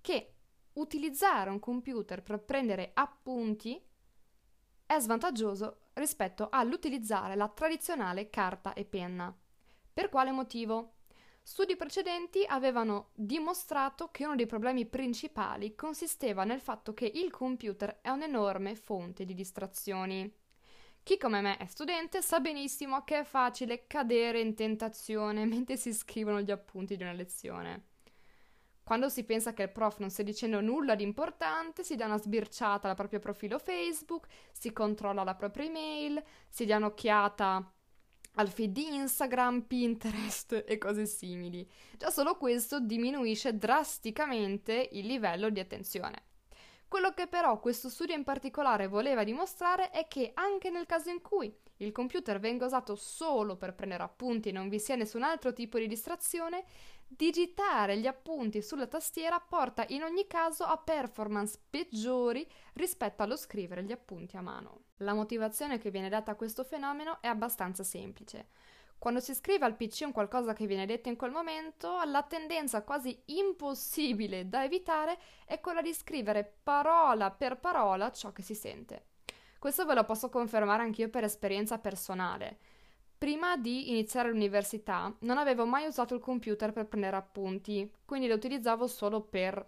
Che 0.00 0.34
utilizzare 0.74 1.50
un 1.50 1.58
computer 1.58 2.22
per 2.22 2.44
prendere 2.44 2.92
appunti 2.94 3.84
è 4.86 5.00
svantaggioso 5.00 5.86
rispetto 5.94 6.46
all'utilizzare 6.48 7.34
la 7.34 7.48
tradizionale 7.48 8.30
carta 8.30 8.72
e 8.72 8.84
penna. 8.84 9.36
Per 9.92 10.08
quale 10.10 10.30
motivo? 10.30 10.92
Studi 11.48 11.76
precedenti 11.76 12.44
avevano 12.44 13.10
dimostrato 13.14 14.10
che 14.10 14.24
uno 14.24 14.34
dei 14.34 14.46
problemi 14.46 14.84
principali 14.84 15.76
consisteva 15.76 16.42
nel 16.42 16.58
fatto 16.58 16.92
che 16.92 17.06
il 17.06 17.30
computer 17.30 18.00
è 18.00 18.08
un'enorme 18.08 18.74
fonte 18.74 19.24
di 19.24 19.32
distrazioni. 19.32 20.28
Chi 21.04 21.16
come 21.16 21.40
me 21.40 21.56
è 21.56 21.66
studente 21.66 22.20
sa 22.20 22.40
benissimo 22.40 23.04
che 23.04 23.20
è 23.20 23.22
facile 23.22 23.86
cadere 23.86 24.40
in 24.40 24.56
tentazione 24.56 25.44
mentre 25.46 25.76
si 25.76 25.94
scrivono 25.94 26.40
gli 26.40 26.50
appunti 26.50 26.96
di 26.96 27.04
una 27.04 27.12
lezione. 27.12 27.84
Quando 28.82 29.08
si 29.08 29.22
pensa 29.22 29.52
che 29.54 29.62
il 29.62 29.70
prof 29.70 29.98
non 29.98 30.10
stia 30.10 30.24
dicendo 30.24 30.60
nulla 30.60 30.96
di 30.96 31.04
importante, 31.04 31.84
si 31.84 31.94
dà 31.94 32.06
una 32.06 32.18
sbirciata 32.18 32.88
al 32.88 32.96
proprio 32.96 33.20
profilo 33.20 33.60
Facebook, 33.60 34.26
si 34.50 34.72
controlla 34.72 35.22
la 35.22 35.36
propria 35.36 35.66
email, 35.66 36.20
si 36.48 36.66
dà 36.66 36.76
un'occhiata 36.76 37.72
al 38.36 38.48
feed 38.48 38.72
di 38.72 38.94
Instagram, 38.94 39.62
Pinterest 39.62 40.64
e 40.66 40.78
cose 40.78 41.06
simili. 41.06 41.68
Già 41.96 42.10
solo 42.10 42.36
questo 42.36 42.80
diminuisce 42.80 43.56
drasticamente 43.56 44.88
il 44.92 45.06
livello 45.06 45.50
di 45.50 45.60
attenzione. 45.60 46.24
Quello 46.88 47.12
che 47.12 47.26
però 47.26 47.58
questo 47.58 47.88
studio 47.88 48.14
in 48.14 48.22
particolare 48.22 48.86
voleva 48.86 49.24
dimostrare 49.24 49.90
è 49.90 50.06
che 50.06 50.30
anche 50.34 50.70
nel 50.70 50.86
caso 50.86 51.10
in 51.10 51.20
cui 51.20 51.52
il 51.78 51.92
computer 51.92 52.38
venga 52.38 52.64
usato 52.64 52.94
solo 52.94 53.56
per 53.56 53.74
prendere 53.74 54.04
appunti 54.04 54.48
e 54.48 54.52
non 54.52 54.68
vi 54.68 54.78
sia 54.78 54.94
nessun 54.94 55.22
altro 55.22 55.52
tipo 55.52 55.78
di 55.78 55.88
distrazione, 55.88 56.64
digitare 57.06 57.98
gli 57.98 58.06
appunti 58.06 58.62
sulla 58.62 58.86
tastiera 58.86 59.40
porta 59.40 59.84
in 59.88 60.02
ogni 60.02 60.26
caso 60.26 60.64
a 60.64 60.78
performance 60.78 61.58
peggiori 61.68 62.46
rispetto 62.74 63.22
allo 63.22 63.36
scrivere 63.36 63.82
gli 63.82 63.92
appunti 63.92 64.36
a 64.36 64.40
mano. 64.40 64.85
La 65.00 65.12
motivazione 65.12 65.76
che 65.76 65.90
viene 65.90 66.08
data 66.08 66.30
a 66.30 66.36
questo 66.36 66.64
fenomeno 66.64 67.20
è 67.20 67.26
abbastanza 67.26 67.82
semplice. 67.82 68.48
Quando 68.98 69.20
si 69.20 69.34
scrive 69.34 69.66
al 69.66 69.76
PC 69.76 70.04
un 70.06 70.12
qualcosa 70.12 70.54
che 70.54 70.66
viene 70.66 70.86
detto 70.86 71.10
in 71.10 71.16
quel 71.16 71.30
momento, 71.30 72.00
la 72.06 72.22
tendenza 72.22 72.82
quasi 72.82 73.20
impossibile 73.26 74.48
da 74.48 74.64
evitare 74.64 75.18
è 75.44 75.60
quella 75.60 75.82
di 75.82 75.92
scrivere 75.92 76.50
parola 76.62 77.30
per 77.30 77.58
parola 77.58 78.10
ciò 78.10 78.32
che 78.32 78.40
si 78.40 78.54
sente. 78.54 79.08
Questo 79.58 79.84
ve 79.84 79.92
lo 79.92 80.04
posso 80.04 80.30
confermare 80.30 80.82
anch'io 80.82 81.10
per 81.10 81.24
esperienza 81.24 81.78
personale. 81.78 82.58
Prima 83.18 83.58
di 83.58 83.90
iniziare 83.90 84.30
l'università 84.30 85.14
non 85.20 85.36
avevo 85.36 85.66
mai 85.66 85.86
usato 85.86 86.14
il 86.14 86.20
computer 86.20 86.72
per 86.72 86.86
prendere 86.86 87.16
appunti, 87.16 87.90
quindi 88.06 88.28
lo 88.28 88.34
utilizzavo 88.34 88.86
solo 88.86 89.20
per, 89.20 89.62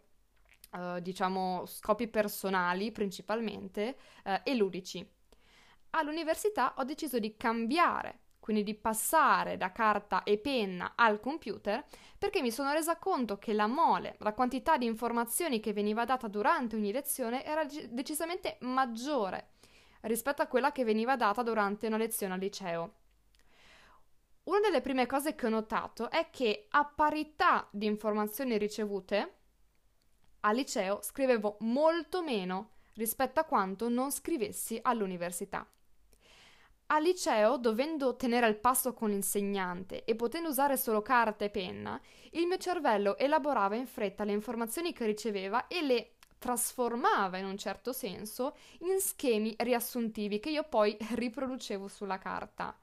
eh, 0.73 1.03
diciamo, 1.03 1.67
scopi 1.67 2.09
personali 2.09 2.93
principalmente 2.93 3.97
eh, 4.25 4.41
e 4.45 4.55
ludici. 4.55 5.17
All'università 5.99 6.75
ho 6.77 6.85
deciso 6.85 7.19
di 7.19 7.37
cambiare, 7.37 8.21
quindi 8.39 8.63
di 8.63 8.77
passare 8.77 9.57
da 9.57 9.73
carta 9.73 10.23
e 10.23 10.39
penna 10.39 10.93
al 10.95 11.19
computer, 11.19 11.85
perché 12.17 12.41
mi 12.41 12.53
sono 12.53 12.71
resa 12.73 12.99
conto 12.99 13.37
che 13.39 13.53
la 13.53 13.67
mole, 13.67 14.15
la 14.21 14.33
quantità 14.33 14.77
di 14.77 14.87
informazioni 14.87 15.59
che 15.59 15.73
veniva 15.73 16.05
data 16.05 16.29
durante 16.29 16.77
ogni 16.77 16.93
lezione 16.93 17.45
era 17.45 17.67
decisamente 17.89 18.59
maggiore 18.61 19.55
rispetto 20.03 20.41
a 20.41 20.47
quella 20.47 20.71
che 20.71 20.85
veniva 20.85 21.17
data 21.17 21.43
durante 21.43 21.89
una 21.89 21.97
lezione 21.97 22.35
al 22.35 22.39
liceo. 22.39 22.93
Una 24.45 24.61
delle 24.61 24.81
prime 24.81 25.07
cose 25.07 25.35
che 25.35 25.47
ho 25.47 25.51
notato 25.51 26.11
è 26.11 26.31
che 26.31 26.69
a 26.71 26.85
parità 26.85 27.67
di 27.73 27.87
informazioni 27.87 28.57
ricevute, 28.57 29.35
al 30.43 30.55
liceo 30.55 31.03
scrivevo 31.03 31.57
molto 31.63 32.23
meno 32.23 32.75
rispetto 32.95 33.41
a 33.41 33.45
quanto 33.45 33.89
non 33.89 34.13
scrivessi 34.13 34.79
all'università. 34.81 35.69
Al 36.91 37.03
liceo, 37.03 37.59
dovendo 37.59 38.17
tenere 38.17 38.47
al 38.47 38.57
passo 38.57 38.95
con 38.95 39.11
l'insegnante 39.11 40.05
e 40.05 40.15
potendo 40.15 40.49
usare 40.49 40.79
solo 40.79 41.03
carta 41.03 41.45
e 41.45 41.51
penna, 41.51 42.01
il 42.31 42.47
mio 42.47 42.57
cervello 42.57 43.19
elaborava 43.19 43.77
in 43.77 43.87
fretta 43.87 44.25
le 44.25 44.33
informazioni 44.33 44.95
che 44.95 45.05
riceveva 45.05 45.67
e 45.67 45.83
le 45.83 46.13
trasformava 46.39 47.37
in 47.37 47.45
un 47.45 47.59
certo 47.59 47.93
senso 47.93 48.57
in 48.81 49.01
schemi 49.01 49.55
riassuntivi 49.59 50.39
che 50.41 50.49
io 50.49 50.65
poi 50.65 50.97
riproducevo 51.13 51.89
sulla 51.89 52.17
carta. 52.17 52.75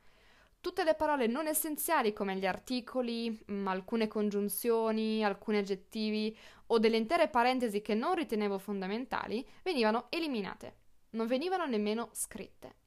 Tutte 0.62 0.84
le 0.84 0.94
parole 0.94 1.26
non 1.26 1.48
essenziali 1.48 2.14
come 2.14 2.36
gli 2.36 2.46
articoli, 2.46 3.32
mh, 3.32 3.54
mm, 3.54 3.68
alcune 3.68 4.08
congiunzioni, 4.08 5.26
alcuni 5.26 5.58
aggettivi 5.58 6.38
o 6.68 6.78
delle 6.78 6.98
intere 6.98 7.28
parentesi 7.28 7.82
che 7.82 7.96
non 7.96 8.14
ritenevo 8.14 8.60
fondamentali 8.60 9.44
venivano 9.64 10.06
eliminate, 10.10 10.76
non 11.12 11.26
venivano 11.26 11.66
nemmeno 11.66 12.10
scritte. 12.14 12.84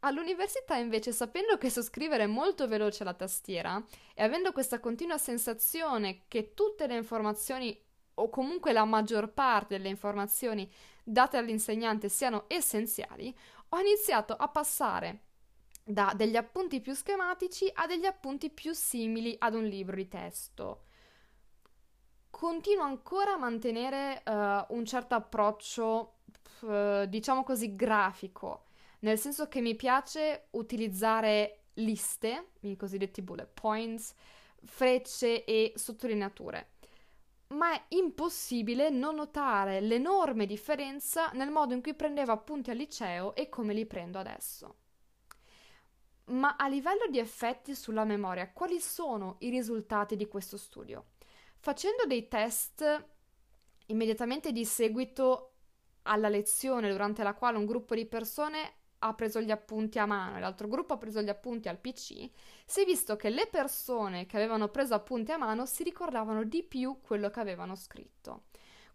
All'università 0.00 0.76
invece, 0.76 1.12
sapendo 1.12 1.58
che 1.58 1.68
so 1.68 1.82
scrivere 1.82 2.26
molto 2.26 2.66
veloce 2.66 3.02
alla 3.02 3.12
tastiera 3.12 3.82
e 4.14 4.22
avendo 4.22 4.50
questa 4.52 4.80
continua 4.80 5.18
sensazione 5.18 6.22
che 6.26 6.54
tutte 6.54 6.86
le 6.86 6.96
informazioni 6.96 7.78
o 8.14 8.30
comunque 8.30 8.72
la 8.72 8.84
maggior 8.84 9.30
parte 9.32 9.76
delle 9.76 9.90
informazioni 9.90 10.70
date 11.04 11.36
all'insegnante 11.36 12.08
siano 12.08 12.44
essenziali, 12.48 13.34
ho 13.70 13.78
iniziato 13.78 14.34
a 14.34 14.48
passare 14.48 15.24
da 15.84 16.12
degli 16.14 16.36
appunti 16.36 16.80
più 16.80 16.94
schematici 16.94 17.70
a 17.72 17.86
degli 17.86 18.06
appunti 18.06 18.48
più 18.48 18.72
simili 18.72 19.36
ad 19.38 19.54
un 19.54 19.64
libro 19.64 19.96
di 19.96 20.08
testo. 20.08 20.84
Continuo 22.30 22.84
ancora 22.84 23.34
a 23.34 23.38
mantenere 23.38 24.22
uh, 24.24 24.74
un 24.74 24.84
certo 24.86 25.14
approccio, 25.14 26.20
uh, 26.60 27.04
diciamo 27.06 27.42
così, 27.42 27.74
grafico 27.74 28.68
nel 29.00 29.18
senso 29.18 29.48
che 29.48 29.60
mi 29.60 29.76
piace 29.76 30.48
utilizzare 30.50 31.64
liste, 31.74 32.52
i 32.60 32.76
cosiddetti 32.76 33.22
bullet 33.22 33.48
points, 33.52 34.14
frecce 34.62 35.44
e 35.44 35.72
sottolineature. 35.76 36.72
Ma 37.48 37.72
è 37.72 37.84
impossibile 37.88 38.90
non 38.90 39.16
notare 39.16 39.80
l'enorme 39.80 40.46
differenza 40.46 41.30
nel 41.32 41.50
modo 41.50 41.74
in 41.74 41.82
cui 41.82 41.94
prendevo 41.94 42.32
appunti 42.32 42.70
al 42.70 42.76
liceo 42.76 43.34
e 43.34 43.48
come 43.48 43.74
li 43.74 43.86
prendo 43.86 44.18
adesso. 44.18 44.76
Ma 46.26 46.54
a 46.56 46.68
livello 46.68 47.08
di 47.10 47.18
effetti 47.18 47.74
sulla 47.74 48.04
memoria, 48.04 48.52
quali 48.52 48.78
sono 48.78 49.36
i 49.40 49.50
risultati 49.50 50.14
di 50.14 50.28
questo 50.28 50.56
studio? 50.56 51.06
Facendo 51.58 52.04
dei 52.06 52.28
test 52.28 53.06
immediatamente 53.86 54.52
di 54.52 54.64
seguito 54.64 55.54
alla 56.02 56.28
lezione 56.28 56.88
durante 56.88 57.24
la 57.24 57.34
quale 57.34 57.58
un 57.58 57.66
gruppo 57.66 57.96
di 57.96 58.06
persone 58.06 58.74
ha 59.00 59.14
preso 59.14 59.40
gli 59.40 59.50
appunti 59.50 59.98
a 59.98 60.06
mano 60.06 60.36
e 60.36 60.40
l'altro 60.40 60.68
gruppo 60.68 60.94
ha 60.94 60.98
preso 60.98 61.22
gli 61.22 61.28
appunti 61.28 61.68
al 61.68 61.78
PC, 61.78 62.30
si 62.64 62.82
è 62.82 62.84
visto 62.84 63.16
che 63.16 63.30
le 63.30 63.46
persone 63.46 64.26
che 64.26 64.36
avevano 64.36 64.68
preso 64.68 64.94
appunti 64.94 65.32
a 65.32 65.38
mano 65.38 65.66
si 65.66 65.82
ricordavano 65.82 66.44
di 66.44 66.62
più 66.62 67.00
quello 67.00 67.30
che 67.30 67.40
avevano 67.40 67.74
scritto. 67.74 68.44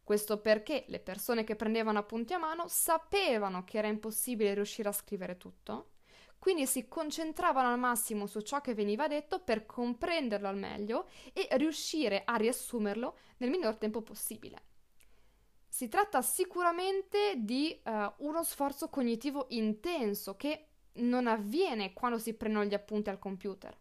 Questo 0.03 0.39
perché 0.39 0.85
le 0.87 0.99
persone 0.99 1.43
che 1.43 1.55
prendevano 1.55 1.97
appunti 1.97 2.33
a 2.33 2.37
mano 2.37 2.65
sapevano 2.67 3.63
che 3.63 3.79
era 3.79 3.87
impossibile 3.87 4.53
riuscire 4.53 4.89
a 4.89 4.91
scrivere 4.91 5.37
tutto, 5.37 5.93
quindi 6.37 6.67
si 6.67 6.87
concentravano 6.87 7.71
al 7.71 7.79
massimo 7.79 8.27
su 8.27 8.41
ciò 8.41 8.61
che 8.61 8.75
veniva 8.75 9.07
detto 9.07 9.39
per 9.39 9.65
comprenderlo 9.65 10.47
al 10.47 10.57
meglio 10.57 11.07
e 11.33 11.47
riuscire 11.57 12.21
a 12.23 12.35
riassumerlo 12.35 13.17
nel 13.37 13.49
minor 13.49 13.77
tempo 13.77 14.03
possibile. 14.03 14.74
Si 15.75 15.89
tratta 15.89 16.21
sicuramente 16.21 17.33
di 17.35 17.77
uh, 17.83 18.25
uno 18.25 18.43
sforzo 18.43 18.87
cognitivo 18.87 19.47
intenso 19.49 20.37
che 20.37 20.67
non 20.99 21.27
avviene 21.27 21.91
quando 21.91 22.17
si 22.17 22.33
prendono 22.33 22.63
gli 22.63 22.73
appunti 22.73 23.09
al 23.09 23.19
computer. 23.19 23.77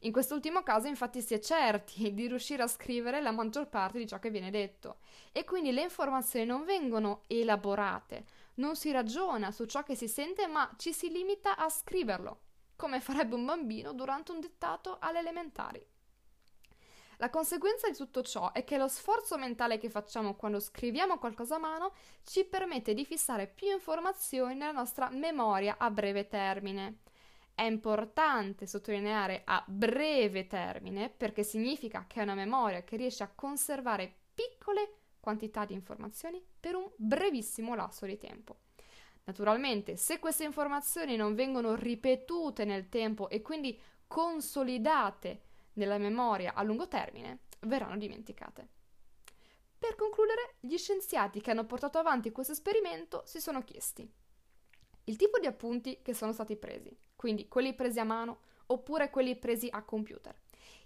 In 0.00 0.12
quest'ultimo 0.12 0.62
caso, 0.62 0.86
infatti, 0.86 1.20
si 1.20 1.34
è 1.34 1.38
certi 1.38 2.08
di 2.14 2.26
riuscire 2.26 2.62
a 2.62 2.66
scrivere 2.66 3.20
la 3.20 3.32
maggior 3.32 3.68
parte 3.68 3.98
di 3.98 4.06
ciò 4.06 4.18
che 4.18 4.30
viene 4.30 4.50
detto 4.50 5.00
e 5.30 5.44
quindi 5.44 5.72
le 5.72 5.82
informazioni 5.82 6.46
non 6.46 6.64
vengono 6.64 7.24
elaborate, 7.26 8.24
non 8.54 8.74
si 8.74 8.90
ragiona 8.90 9.50
su 9.50 9.66
ciò 9.66 9.82
che 9.82 9.94
si 9.94 10.08
sente, 10.08 10.46
ma 10.46 10.72
ci 10.78 10.94
si 10.94 11.10
limita 11.10 11.58
a 11.58 11.68
scriverlo, 11.68 12.40
come 12.76 12.98
farebbe 13.02 13.34
un 13.34 13.44
bambino 13.44 13.92
durante 13.92 14.32
un 14.32 14.40
dettato 14.40 14.96
alle 15.00 15.18
elementari. 15.18 15.86
La 17.18 17.30
conseguenza 17.30 17.88
di 17.88 17.96
tutto 17.96 18.22
ciò 18.22 18.52
è 18.52 18.62
che 18.64 18.76
lo 18.76 18.88
sforzo 18.88 19.38
mentale 19.38 19.78
che 19.78 19.88
facciamo 19.88 20.34
quando 20.34 20.60
scriviamo 20.60 21.16
qualcosa 21.18 21.54
a 21.54 21.58
mano 21.58 21.94
ci 22.22 22.44
permette 22.44 22.92
di 22.92 23.06
fissare 23.06 23.46
più 23.46 23.72
informazioni 23.72 24.54
nella 24.54 24.72
nostra 24.72 25.08
memoria 25.08 25.76
a 25.78 25.90
breve 25.90 26.28
termine. 26.28 26.98
È 27.54 27.62
importante 27.62 28.66
sottolineare 28.66 29.42
a 29.46 29.64
breve 29.66 30.46
termine 30.46 31.08
perché 31.08 31.42
significa 31.42 32.04
che 32.06 32.20
è 32.20 32.22
una 32.22 32.34
memoria 32.34 32.84
che 32.84 32.96
riesce 32.96 33.22
a 33.22 33.32
conservare 33.34 34.14
piccole 34.34 34.98
quantità 35.18 35.64
di 35.64 35.72
informazioni 35.72 36.44
per 36.60 36.74
un 36.74 36.86
brevissimo 36.96 37.74
lasso 37.74 38.04
di 38.04 38.18
tempo. 38.18 38.58
Naturalmente, 39.24 39.96
se 39.96 40.18
queste 40.18 40.44
informazioni 40.44 41.16
non 41.16 41.34
vengono 41.34 41.74
ripetute 41.76 42.66
nel 42.66 42.90
tempo 42.90 43.30
e 43.30 43.40
quindi 43.40 43.80
consolidate 44.06 45.45
nella 45.76 45.98
memoria 45.98 46.52
a 46.54 46.62
lungo 46.62 46.88
termine 46.88 47.40
verranno 47.60 47.96
dimenticate. 47.96 48.68
Per 49.78 49.94
concludere, 49.94 50.56
gli 50.60 50.76
scienziati 50.76 51.40
che 51.40 51.50
hanno 51.50 51.64
portato 51.64 51.98
avanti 51.98 52.32
questo 52.32 52.52
esperimento 52.52 53.22
si 53.24 53.40
sono 53.40 53.62
chiesti 53.62 54.10
il 55.08 55.16
tipo 55.16 55.38
di 55.38 55.46
appunti 55.46 56.00
che 56.02 56.14
sono 56.14 56.32
stati 56.32 56.56
presi, 56.56 56.96
quindi 57.14 57.48
quelli 57.48 57.74
presi 57.74 58.00
a 58.00 58.04
mano 58.04 58.40
oppure 58.66 59.10
quelli 59.10 59.36
presi 59.36 59.68
a 59.70 59.82
computer, 59.82 60.34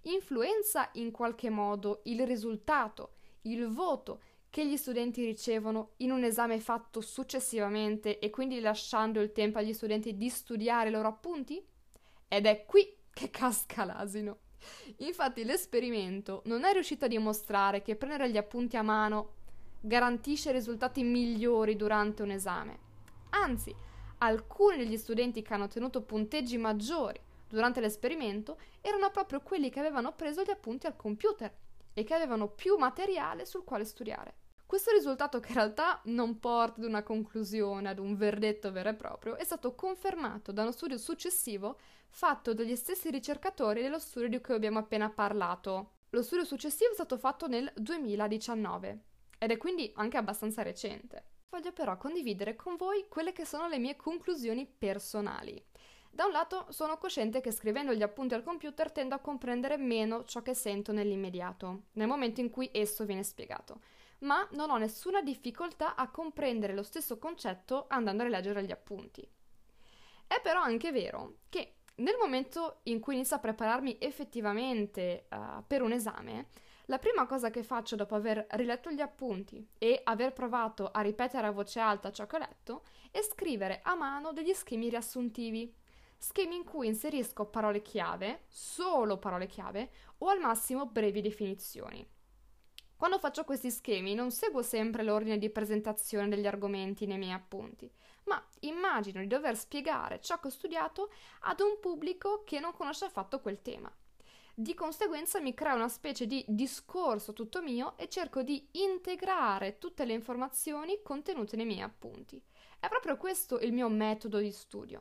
influenza 0.03 0.91
in 0.95 1.11
qualche 1.11 1.49
modo 1.49 2.01
il 2.05 2.27
risultato, 2.27 3.15
il 3.43 3.69
voto 3.69 4.21
che 4.51 4.67
gli 4.67 4.77
studenti 4.77 5.25
ricevono 5.25 5.93
in 5.99 6.11
un 6.11 6.25
esame 6.25 6.61
fatto 6.61 7.01
successivamente 7.01 8.19
e 8.19 8.31
quindi 8.31 8.61
lasciando 8.61 9.21
il 9.21 9.33
tempo 9.33 9.59
agli 9.59 9.73
studenti 9.73 10.17
di 10.17 10.29
studiare 10.29 10.89
i 10.89 10.93
loro 10.93 11.09
appunti? 11.09 11.65
Ed 12.29 12.47
è 12.47 12.67
qui 12.67 12.97
che 13.13 13.31
casca 13.31 13.85
l'asino. 13.85 14.39
Infatti 14.99 15.45
l'esperimento 15.45 16.43
non 16.45 16.65
è 16.65 16.73
riuscito 16.73 17.05
a 17.05 17.09
dimostrare 17.09 17.83
che 17.83 17.97
prendere 17.97 18.31
gli 18.31 18.37
appunti 18.37 18.77
a 18.77 18.83
mano 18.83 19.35
garantisce 19.81 20.53
risultati 20.53 21.03
migliori 21.03 21.77
durante 21.77 22.23
un 22.23 22.31
esame. 22.31 22.79
Anzi, 23.31 23.75
alcuni 24.19 24.77
degli 24.77 24.97
studenti 24.97 25.43
che 25.43 25.55
hanno 25.55 25.65
ottenuto 25.65 26.03
punteggi 26.03 26.59
maggiori 26.59 27.19
durante 27.49 27.81
l'esperimento 27.81 28.59
erano 28.81 29.11
proprio 29.11 29.41
quelli 29.41 29.71
che 29.71 29.81
avevano 29.81 30.13
preso 30.13 30.43
gli 30.43 30.51
appunti 30.51 30.87
al 30.87 30.97
computer 30.97 31.53
e 31.93 32.05
che 32.05 32.15
avevano 32.15 32.49
più 32.49 32.77
materiale 32.77 33.45
sul 33.45 33.65
quale 33.65 33.85
studiare. 33.85 34.35
Questo 34.67 34.93
risultato, 34.93 35.41
che 35.41 35.49
in 35.49 35.55
realtà 35.55 36.01
non 36.05 36.39
porta 36.39 36.81
ad 36.81 36.87
una 36.87 37.03
conclusione, 37.03 37.89
ad 37.89 37.99
un 37.99 38.15
verdetto 38.15 38.71
vero 38.71 38.91
e 38.91 38.95
proprio, 38.95 39.37
è 39.37 39.43
stato 39.43 39.75
confermato 39.75 40.53
da 40.53 40.63
uno 40.63 40.71
studio 40.71 40.97
successivo 40.97 41.79
fatto 42.11 42.53
dagli 42.53 42.77
stessi 42.77 43.11
ricercatori 43.11 43.83
dello 43.83 43.99
studio 43.99 44.29
di 44.29 44.41
cui 44.41 44.55
abbiamo 44.55 44.79
appena 44.79 45.11
parlato. 45.11 45.93
Lo 46.11 46.23
studio 46.23 46.45
successivo 46.45 46.91
è 46.91 46.95
stato 46.95 47.17
fatto 47.17 47.47
nel 47.47 47.73
2019 47.77 49.01
ed 49.39 49.51
è 49.51 49.57
quindi 49.57 49.91
anche 49.95 50.17
abbastanza 50.17 50.63
recente. 50.63 51.25
Voglio 51.49 51.73
però 51.73 51.97
condividere 51.97 52.57
con 52.57 52.77
voi 52.77 53.07
quelle 53.09 53.33
che 53.33 53.45
sono 53.45 53.69
le 53.69 53.79
mie 53.79 53.97
conclusioni 53.97 54.67
personali. 54.67 55.63
Da 56.11 56.25
un 56.25 56.33
lato 56.33 56.67
sono 56.71 56.99
cosciente 56.99 57.41
che 57.41 57.53
scrivendo 57.53 57.95
gli 57.95 58.03
appunti 58.03 58.35
al 58.35 58.43
computer 58.43 58.91
tendo 58.91 59.15
a 59.15 59.21
comprendere 59.21 59.77
meno 59.77 60.25
ciò 60.25 60.43
che 60.43 60.55
sento 60.55 60.93
nell'immediato, 60.93 61.85
nel 61.93 62.09
momento 62.09 62.41
in 62.41 62.51
cui 62.51 62.69
esso 62.73 63.05
viene 63.05 63.23
spiegato 63.23 63.81
ma 64.21 64.47
non 64.53 64.71
ho 64.71 64.77
nessuna 64.77 65.23
difficoltà 65.23 65.95
a 65.95 66.11
comprendere 66.11 66.75
lo 66.75 66.83
stesso 66.83 67.19
concetto 67.19 67.87
andando 67.89 68.23
a 68.23 68.27
rileggere 68.27 68.65
gli 68.65 68.73
appunti. 68.73 69.27
È 70.27 70.41
però 70.41 70.61
anche 70.61 70.93
vero 70.93 71.39
che 71.49 71.80
nel 72.01 72.17
momento 72.21 72.81
in 72.85 73.01
cui 73.01 73.15
inizio 73.15 73.37
a 73.37 73.41
prepararmi 73.41 73.97
effettivamente 74.01 75.27
uh, 75.31 75.63
per 75.67 75.83
un 75.83 75.93
esame, 75.93 76.49
la 76.87 76.99
prima 76.99 77.27
cosa 77.27 77.51
che 77.51 77.63
faccio 77.63 77.95
dopo 77.95 78.17
aver 78.17 78.47
riletto 78.51 78.91
gli 78.91 79.01
appunti 79.01 79.65
e 79.79 80.01
aver 80.03 80.33
provato 80.33 80.91
a 80.91 81.01
ripetere 81.03 81.47
a 81.47 81.53
voce 81.53 81.79
alta 81.79 82.11
ciò 82.11 82.27
che 82.27 82.37
ho 82.37 82.41
letto 82.41 82.83
è 83.11 83.21
scrivere 83.23 83.81
a 83.85 83.95
mano 83.95 84.33
degli 84.33 84.53
schemi 84.53 84.89
riassuntivi, 84.89 85.73
schemi 86.19 86.57
in 86.57 86.65
cui 86.65 86.89
inserisco 86.89 87.45
parole 87.47 87.81
chiave, 87.81 88.45
solo 88.49 89.19
parole 89.19 89.47
chiave, 89.47 89.91
o 90.19 90.29
al 90.29 90.41
massimo 90.41 90.87
brevi 90.87 91.21
definizioni. 91.21 92.05
Quando 93.01 93.19
faccio 93.19 93.45
questi 93.45 93.71
schemi 93.71 94.13
non 94.13 94.31
seguo 94.31 94.61
sempre 94.61 95.03
l'ordine 95.03 95.39
di 95.39 95.49
presentazione 95.49 96.29
degli 96.29 96.47
argomenti 96.47 97.07
nei 97.07 97.17
miei 97.17 97.33
appunti, 97.33 97.91
ma 98.25 98.47
immagino 98.61 99.21
di 99.21 99.27
dover 99.27 99.57
spiegare 99.57 100.21
ciò 100.21 100.39
che 100.39 100.49
ho 100.49 100.51
studiato 100.51 101.11
ad 101.45 101.61
un 101.61 101.79
pubblico 101.81 102.43
che 102.45 102.61
non 102.61 102.75
conosce 102.75 103.07
affatto 103.07 103.41
quel 103.41 103.63
tema. 103.63 103.91
Di 104.53 104.75
conseguenza 104.75 105.41
mi 105.41 105.55
creo 105.55 105.77
una 105.77 105.89
specie 105.89 106.27
di 106.27 106.45
discorso 106.47 107.33
tutto 107.33 107.63
mio 107.63 107.97
e 107.97 108.11
cerco 108.11 108.43
di 108.43 108.69
integrare 108.73 109.79
tutte 109.79 110.05
le 110.05 110.13
informazioni 110.13 111.01
contenute 111.03 111.57
nei 111.57 111.65
miei 111.65 111.81
appunti. 111.81 112.39
È 112.79 112.87
proprio 112.87 113.17
questo 113.17 113.61
il 113.61 113.73
mio 113.73 113.89
metodo 113.89 114.37
di 114.37 114.53
studio. 114.53 115.01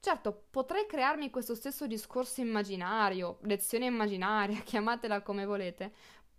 Certo, 0.00 0.44
potrei 0.50 0.86
crearmi 0.86 1.28
questo 1.28 1.56
stesso 1.56 1.88
discorso 1.88 2.40
immaginario, 2.40 3.38
lezione 3.42 3.86
immaginaria, 3.86 4.60
chiamatela 4.62 5.22
come 5.22 5.44
volete, 5.44 5.92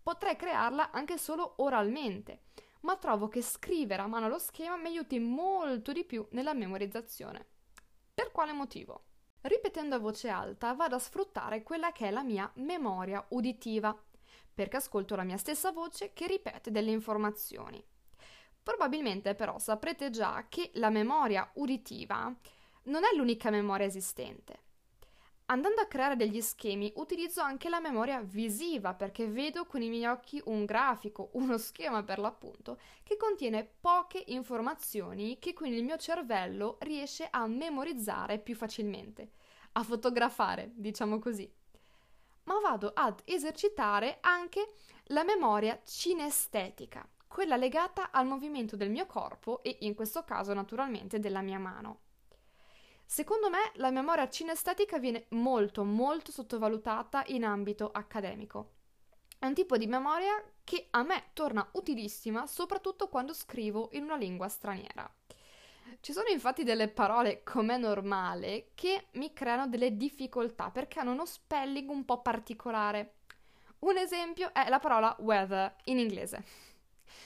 Potrei 0.10 0.36
crearla 0.36 0.90
anche 0.90 1.20
solo 1.20 1.54
oralmente, 1.58 2.46
ma 2.80 2.96
trovo 2.98 3.28
che 3.28 3.44
scrivere 3.44 4.02
a 4.02 4.08
mano 4.08 4.28
lo 4.28 4.40
schema 4.40 4.76
mi 4.76 4.88
aiuti 4.88 5.20
molto 5.20 5.92
di 5.92 6.04
più 6.04 6.26
nella 6.32 6.56
memorizzazione. 6.56 7.46
Per 8.12 8.32
quale 8.32 8.52
motivo? 8.52 9.04
Ripetendo 9.42 9.94
a 9.94 10.00
voce 10.00 10.28
alta 10.30 10.74
vado 10.74 10.96
a 10.96 11.00
sfruttare 11.00 11.62
quella 11.62 11.92
che 11.92 12.08
è 12.08 12.10
la 12.10 12.24
mia 12.24 12.52
memoria 12.56 13.24
uditiva, 13.30 13.96
perché 14.52 14.78
ascolto 14.78 15.16
la 15.16 15.22
mia 15.22 15.38
stessa 15.38 15.72
voce 15.72 16.12
che 16.14 16.26
ripete 16.26 16.72
delle 16.72 16.90
informazioni. 16.90 17.80
Probabilmente 18.64 19.36
però 19.36 19.60
saprete 19.60 20.10
già 20.10 20.48
che 20.50 20.72
la 20.74 20.90
memoria 20.90 21.48
uditiva 21.54 22.36
non 22.86 23.04
è 23.04 23.16
l'unica 23.16 23.52
memoria 23.52 23.86
esistente. 23.86 24.69
Andando 25.52 25.82
a 25.82 25.88
creare 25.88 26.16
degli 26.16 26.42
schemi 26.42 26.94
utilizzo 26.98 27.42
anche 27.42 27.70
la 27.70 27.80
memoria 27.80 28.22
visiva 28.22 28.94
perché 28.94 29.28
vedo 29.28 29.66
con 29.66 29.82
i 29.82 29.90
miei 29.90 30.06
occhi 30.06 30.40
un 30.46 30.64
grafico, 30.64 31.30
uno 31.34 31.58
schema 31.58 32.04
per 32.04 32.20
l'appunto, 32.20 32.80
che 33.02 33.18
contiene 33.18 33.68
poche 33.80 34.24
informazioni 34.28 35.40
che 35.40 35.54
quindi 35.54 35.78
il 35.78 35.84
mio 35.84 35.98
cervello 35.98 36.78
riesce 36.82 37.28
a 37.32 37.48
memorizzare 37.48 38.38
più 38.38 38.56
facilmente, 38.56 39.32
a 39.72 39.84
fotografare, 39.84 40.72
diciamo 40.76 41.18
così. 41.18 41.52
Ma 42.44 42.60
vado 42.60 42.92
ad 42.94 43.22
esercitare 43.26 44.20
anche 44.22 44.74
la 45.06 45.24
memoria 45.24 45.82
cinestetica, 45.84 47.08
quella 47.28 47.56
legata 47.56 48.12
al 48.12 48.28
movimento 48.28 48.76
del 48.76 48.92
mio 48.92 49.08
corpo 49.08 49.64
e 49.64 49.78
in 49.82 49.96
questo 49.96 50.24
caso 50.24 50.54
naturalmente 50.54 51.20
della 51.20 51.42
mia 51.42 51.58
mano. 51.58 52.02
Secondo 53.12 53.50
me 53.50 53.72
la 53.78 53.90
memoria 53.90 54.30
cinestetica 54.30 55.00
viene 55.00 55.26
molto 55.30 55.84
molto 55.84 56.32
sottovalutata 56.32 57.24
in 57.30 57.44
ambito 57.44 57.90
accademico. 57.92 58.74
È 59.40 59.48
un 59.48 59.56
tipo 59.56 59.78
di 59.78 59.88
memoria 59.88 60.40
che 60.64 60.90
a 60.92 61.02
me 61.02 61.32
torna 61.34 61.68
utilissima 61.72 62.46
soprattutto 62.46 63.08
quando 63.10 63.34
scrivo 63.34 63.90
in 63.94 64.04
una 64.04 64.16
lingua 64.16 64.48
straniera. 64.48 65.12
Ci 66.00 66.14
sono 66.14 66.28
infatti 66.28 66.64
delle 66.64 66.88
parole 66.88 67.42
come 67.44 67.78
normale 67.78 68.70
che 68.76 69.08
mi 69.14 69.34
creano 69.34 69.68
delle 69.68 69.98
difficoltà 69.98 70.70
perché 70.70 71.00
hanno 71.00 71.14
uno 71.14 71.26
spelling 71.26 71.90
un 71.90 72.06
po' 72.06 72.22
particolare. 72.22 73.16
Un 73.80 73.98
esempio 73.98 74.54
è 74.54 74.70
la 74.70 74.80
parola 74.80 75.16
weather 75.18 75.78
in 75.86 75.98
inglese. 75.98 76.44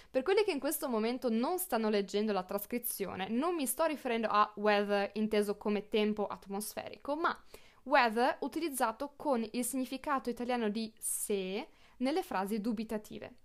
Per 0.09 0.23
quelli 0.23 0.43
che 0.43 0.51
in 0.51 0.59
questo 0.59 0.87
momento 0.87 1.29
non 1.29 1.59
stanno 1.59 1.89
leggendo 1.89 2.31
la 2.31 2.43
trascrizione, 2.43 3.27
non 3.29 3.55
mi 3.55 3.65
sto 3.65 3.85
riferendo 3.85 4.27
a 4.29 4.51
weather 4.55 5.11
inteso 5.13 5.57
come 5.57 5.87
tempo 5.89 6.27
atmosferico, 6.27 7.15
ma 7.15 7.37
weather 7.83 8.37
utilizzato 8.41 9.13
con 9.15 9.47
il 9.51 9.65
significato 9.65 10.29
italiano 10.29 10.69
di 10.69 10.91
se 10.97 11.67
nelle 11.97 12.23
frasi 12.23 12.61
dubitative. 12.61 13.35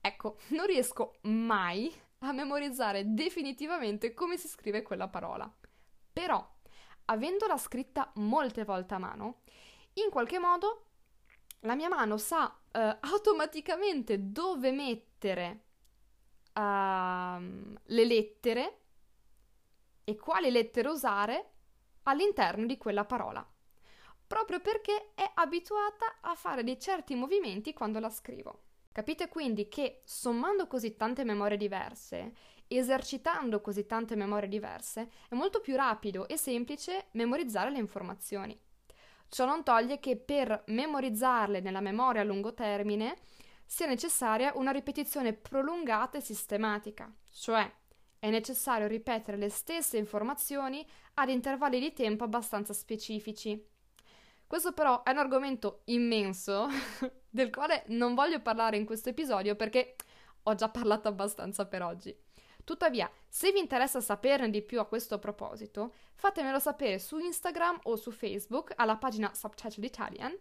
Ecco, 0.00 0.38
non 0.50 0.66
riesco 0.66 1.16
mai 1.22 1.92
a 2.20 2.32
memorizzare 2.32 3.14
definitivamente 3.14 4.14
come 4.14 4.36
si 4.36 4.48
scrive 4.48 4.82
quella 4.82 5.08
parola. 5.08 5.52
Però, 6.12 6.56
avendola 7.06 7.56
scritta 7.56 8.10
molte 8.16 8.64
volte 8.64 8.94
a 8.94 8.98
mano, 8.98 9.40
in 9.94 10.10
qualche 10.10 10.38
modo 10.38 10.84
la 11.62 11.74
mia 11.74 11.88
mano 11.88 12.16
sa 12.16 12.44
uh, 12.44 12.78
automaticamente 13.00 14.30
dove 14.30 14.70
mettere 14.70 15.07
uh, 16.54 17.76
le 17.84 18.04
lettere 18.04 18.78
e 20.04 20.16
quali 20.16 20.50
lettere 20.50 20.88
usare 20.88 21.50
all'interno 22.04 22.64
di 22.66 22.78
quella 22.78 23.04
parola, 23.04 23.46
proprio 24.26 24.60
perché 24.60 25.12
è 25.14 25.30
abituata 25.34 26.18
a 26.20 26.34
fare 26.34 26.64
dei 26.64 26.78
certi 26.80 27.14
movimenti 27.14 27.74
quando 27.74 27.98
la 27.98 28.08
scrivo. 28.08 28.62
Capite 28.92 29.28
quindi 29.28 29.68
che 29.68 30.02
sommando 30.04 30.66
così 30.66 30.96
tante 30.96 31.24
memorie 31.24 31.56
diverse, 31.56 32.32
esercitando 32.66 33.60
così 33.60 33.86
tante 33.86 34.16
memorie 34.16 34.48
diverse, 34.48 35.10
è 35.28 35.34
molto 35.34 35.60
più 35.60 35.76
rapido 35.76 36.26
e 36.26 36.36
semplice 36.36 37.06
memorizzare 37.12 37.70
le 37.70 37.78
informazioni. 37.78 38.58
Ciò 39.28 39.44
non 39.44 39.62
toglie 39.62 40.00
che 40.00 40.16
per 40.16 40.64
memorizzarle 40.66 41.60
nella 41.60 41.80
memoria 41.80 42.22
a 42.22 42.24
lungo 42.24 42.54
termine 42.54 43.16
sia 43.70 43.86
necessaria 43.86 44.52
una 44.54 44.70
ripetizione 44.70 45.34
prolungata 45.34 46.16
e 46.16 46.22
sistematica, 46.22 47.14
cioè 47.30 47.70
è 48.18 48.30
necessario 48.30 48.86
ripetere 48.86 49.36
le 49.36 49.50
stesse 49.50 49.98
informazioni 49.98 50.84
ad 51.14 51.28
intervalli 51.28 51.78
di 51.78 51.92
tempo 51.92 52.24
abbastanza 52.24 52.72
specifici. 52.72 53.62
Questo 54.46 54.72
però 54.72 55.02
è 55.02 55.10
un 55.10 55.18
argomento 55.18 55.82
immenso 55.84 56.66
del 57.28 57.50
quale 57.50 57.84
non 57.88 58.14
voglio 58.14 58.40
parlare 58.40 58.78
in 58.78 58.86
questo 58.86 59.10
episodio 59.10 59.54
perché 59.54 59.96
ho 60.44 60.54
già 60.54 60.70
parlato 60.70 61.08
abbastanza 61.08 61.66
per 61.66 61.82
oggi. 61.82 62.16
Tuttavia, 62.64 63.10
se 63.28 63.52
vi 63.52 63.58
interessa 63.58 64.00
saperne 64.00 64.48
di 64.48 64.62
più 64.62 64.80
a 64.80 64.86
questo 64.86 65.18
proposito, 65.18 65.92
fatemelo 66.14 66.58
sapere 66.58 66.98
su 66.98 67.18
Instagram 67.18 67.80
o 67.82 67.96
su 67.96 68.10
Facebook 68.12 68.72
alla 68.76 68.96
pagina 68.96 69.34
Subtitled 69.34 69.84
Italian 69.84 70.34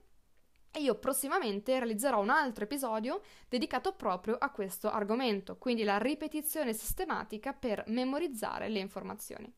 e 0.71 0.81
io 0.81 0.95
prossimamente 0.95 1.77
realizzerò 1.77 2.21
un 2.21 2.29
altro 2.29 2.65
episodio 2.65 3.21
dedicato 3.49 3.93
proprio 3.93 4.35
a 4.37 4.51
questo 4.51 4.89
argomento, 4.89 5.57
quindi 5.57 5.83
la 5.83 5.97
ripetizione 5.97 6.73
sistematica 6.73 7.53
per 7.53 7.83
memorizzare 7.87 8.69
le 8.69 8.79
informazioni. 8.79 9.51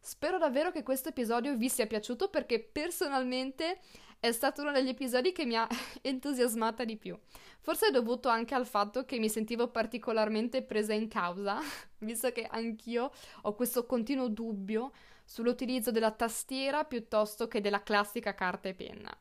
Spero 0.00 0.36
davvero 0.36 0.70
che 0.70 0.82
questo 0.82 1.08
episodio 1.08 1.56
vi 1.56 1.70
sia 1.70 1.86
piaciuto 1.86 2.28
perché 2.28 2.60
personalmente 2.60 3.80
è 4.20 4.32
stato 4.32 4.60
uno 4.60 4.70
degli 4.70 4.88
episodi 4.88 5.32
che 5.32 5.46
mi 5.46 5.56
ha 5.56 5.66
entusiasmata 6.02 6.84
di 6.84 6.96
più. 6.96 7.18
Forse 7.60 7.86
è 7.86 7.90
dovuto 7.90 8.28
anche 8.28 8.54
al 8.54 8.66
fatto 8.66 9.04
che 9.04 9.18
mi 9.18 9.30
sentivo 9.30 9.68
particolarmente 9.68 10.62
presa 10.62 10.92
in 10.92 11.08
causa, 11.08 11.58
visto 12.00 12.30
che 12.32 12.44
anch'io 12.44 13.10
ho 13.42 13.54
questo 13.54 13.86
continuo 13.86 14.28
dubbio 14.28 14.92
sull'utilizzo 15.24 15.90
della 15.90 16.10
tastiera 16.10 16.84
piuttosto 16.84 17.48
che 17.48 17.62
della 17.62 17.82
classica 17.82 18.34
carta 18.34 18.68
e 18.68 18.74
penna. 18.74 19.18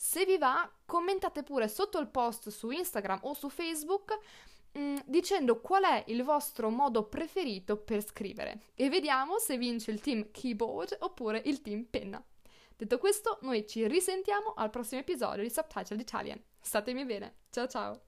Se 0.00 0.24
vi 0.24 0.38
va, 0.38 0.70
commentate 0.86 1.42
pure 1.42 1.66
sotto 1.66 1.98
il 1.98 2.06
post 2.06 2.50
su 2.50 2.70
Instagram 2.70 3.18
o 3.22 3.34
su 3.34 3.48
Facebook 3.48 4.16
mm, 4.78 4.98
dicendo 5.04 5.60
qual 5.60 5.82
è 5.82 6.04
il 6.06 6.22
vostro 6.22 6.70
modo 6.70 7.08
preferito 7.08 7.76
per 7.76 8.06
scrivere 8.06 8.60
e 8.76 8.88
vediamo 8.88 9.38
se 9.38 9.58
vince 9.58 9.90
il 9.90 10.00
team 10.00 10.30
keyboard 10.30 10.98
oppure 11.00 11.42
il 11.46 11.60
team 11.62 11.82
penna. 11.82 12.24
Detto 12.76 12.96
questo, 12.98 13.38
noi 13.42 13.66
ci 13.66 13.88
risentiamo 13.88 14.54
al 14.54 14.70
prossimo 14.70 15.00
episodio 15.00 15.42
di 15.42 15.50
Subtitled 15.50 15.98
Italian. 15.98 16.40
Statemi 16.60 17.04
bene, 17.04 17.34
ciao 17.50 17.66
ciao! 17.66 18.00